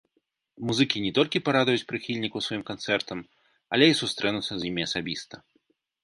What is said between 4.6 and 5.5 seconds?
імі асабіста.